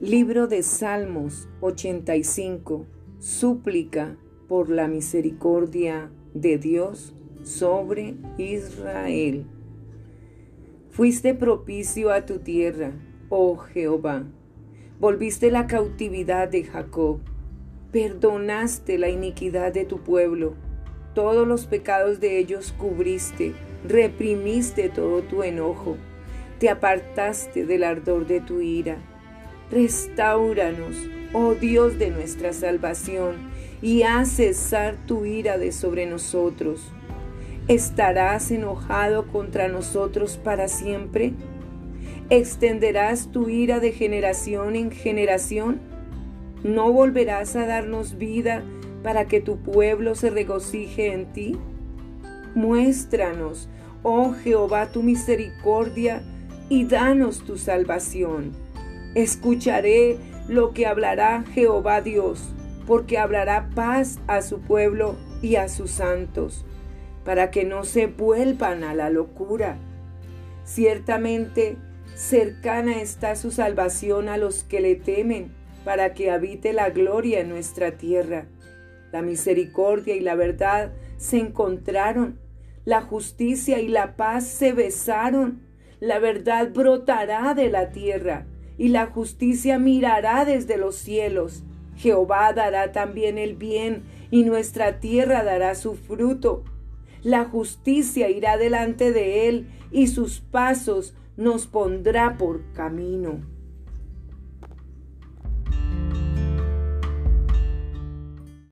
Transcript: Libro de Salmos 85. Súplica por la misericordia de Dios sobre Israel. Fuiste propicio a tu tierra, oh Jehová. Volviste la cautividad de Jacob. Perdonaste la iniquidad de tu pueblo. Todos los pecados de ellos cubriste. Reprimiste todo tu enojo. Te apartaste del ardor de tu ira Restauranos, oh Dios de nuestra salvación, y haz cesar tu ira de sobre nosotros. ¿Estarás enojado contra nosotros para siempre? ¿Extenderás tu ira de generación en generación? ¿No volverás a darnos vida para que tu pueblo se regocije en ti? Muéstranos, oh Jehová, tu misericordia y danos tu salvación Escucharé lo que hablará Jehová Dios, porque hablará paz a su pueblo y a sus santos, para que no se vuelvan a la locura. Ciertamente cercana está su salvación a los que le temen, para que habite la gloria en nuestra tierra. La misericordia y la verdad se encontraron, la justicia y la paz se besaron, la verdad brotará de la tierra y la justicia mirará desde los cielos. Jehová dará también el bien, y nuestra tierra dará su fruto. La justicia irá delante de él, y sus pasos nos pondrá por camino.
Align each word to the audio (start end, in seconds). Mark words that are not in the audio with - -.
Libro 0.00 0.46
de 0.46 0.62
Salmos 0.62 1.46
85. 1.60 2.86
Súplica 3.18 4.16
por 4.48 4.70
la 4.70 4.88
misericordia 4.88 6.10
de 6.32 6.56
Dios 6.56 7.14
sobre 7.42 8.14
Israel. 8.38 9.44
Fuiste 10.88 11.34
propicio 11.34 12.10
a 12.12 12.24
tu 12.24 12.38
tierra, 12.38 12.92
oh 13.28 13.58
Jehová. 13.58 14.24
Volviste 14.98 15.50
la 15.50 15.66
cautividad 15.66 16.48
de 16.48 16.64
Jacob. 16.64 17.20
Perdonaste 17.92 18.96
la 18.96 19.10
iniquidad 19.10 19.70
de 19.70 19.84
tu 19.84 20.02
pueblo. 20.02 20.54
Todos 21.14 21.46
los 21.46 21.66
pecados 21.66 22.20
de 22.20 22.38
ellos 22.38 22.72
cubriste. 22.72 23.52
Reprimiste 23.86 24.88
todo 24.88 25.20
tu 25.20 25.42
enojo. 25.42 25.98
Te 26.58 26.70
apartaste 26.70 27.66
del 27.66 27.84
ardor 27.84 28.26
de 28.26 28.40
tu 28.40 28.62
ira 28.62 29.09
Restauranos, 29.70 30.96
oh 31.32 31.54
Dios 31.54 31.96
de 31.96 32.10
nuestra 32.10 32.52
salvación, 32.52 33.36
y 33.80 34.02
haz 34.02 34.30
cesar 34.30 34.96
tu 35.06 35.24
ira 35.24 35.58
de 35.58 35.70
sobre 35.70 36.06
nosotros. 36.06 36.90
¿Estarás 37.68 38.50
enojado 38.50 39.28
contra 39.28 39.68
nosotros 39.68 40.38
para 40.42 40.66
siempre? 40.66 41.34
¿Extenderás 42.30 43.30
tu 43.30 43.48
ira 43.48 43.78
de 43.78 43.92
generación 43.92 44.74
en 44.74 44.90
generación? 44.90 45.80
¿No 46.64 46.92
volverás 46.92 47.54
a 47.54 47.64
darnos 47.64 48.18
vida 48.18 48.64
para 49.04 49.26
que 49.26 49.40
tu 49.40 49.58
pueblo 49.58 50.16
se 50.16 50.30
regocije 50.30 51.12
en 51.12 51.32
ti? 51.32 51.56
Muéstranos, 52.56 53.68
oh 54.02 54.32
Jehová, 54.32 54.90
tu 54.90 55.04
misericordia 55.04 56.24
y 56.68 56.86
danos 56.86 57.44
tu 57.44 57.56
salvación 57.56 58.69
Escucharé 59.14 60.18
lo 60.46 60.72
que 60.72 60.86
hablará 60.86 61.42
Jehová 61.52 62.00
Dios, 62.00 62.54
porque 62.86 63.18
hablará 63.18 63.70
paz 63.74 64.20
a 64.28 64.40
su 64.40 64.60
pueblo 64.60 65.16
y 65.42 65.56
a 65.56 65.68
sus 65.68 65.90
santos, 65.90 66.64
para 67.24 67.50
que 67.50 67.64
no 67.64 67.82
se 67.82 68.06
vuelvan 68.06 68.84
a 68.84 68.94
la 68.94 69.10
locura. 69.10 69.78
Ciertamente 70.64 71.76
cercana 72.14 73.00
está 73.00 73.34
su 73.34 73.50
salvación 73.50 74.28
a 74.28 74.36
los 74.36 74.62
que 74.62 74.80
le 74.80 74.94
temen, 74.94 75.52
para 75.84 76.14
que 76.14 76.30
habite 76.30 76.72
la 76.72 76.90
gloria 76.90 77.40
en 77.40 77.48
nuestra 77.48 77.98
tierra. 77.98 78.46
La 79.10 79.22
misericordia 79.22 80.14
y 80.14 80.20
la 80.20 80.36
verdad 80.36 80.92
se 81.16 81.38
encontraron, 81.38 82.38
la 82.84 83.02
justicia 83.02 83.80
y 83.80 83.88
la 83.88 84.14
paz 84.14 84.46
se 84.46 84.72
besaron, 84.72 85.62
la 85.98 86.20
verdad 86.20 86.70
brotará 86.72 87.54
de 87.54 87.70
la 87.70 87.90
tierra 87.90 88.46
y 88.80 88.88
la 88.88 89.08
justicia 89.08 89.78
mirará 89.78 90.46
desde 90.46 90.78
los 90.78 90.96
cielos. 90.96 91.64
Jehová 91.96 92.54
dará 92.54 92.92
también 92.92 93.36
el 93.36 93.54
bien, 93.54 94.04
y 94.30 94.44
nuestra 94.44 95.00
tierra 95.00 95.44
dará 95.44 95.74
su 95.74 95.96
fruto. 95.96 96.64
La 97.22 97.44
justicia 97.44 98.30
irá 98.30 98.56
delante 98.56 99.12
de 99.12 99.50
él, 99.50 99.68
y 99.92 100.06
sus 100.06 100.40
pasos 100.40 101.14
nos 101.36 101.66
pondrá 101.66 102.38
por 102.38 102.72
camino. 102.72 103.40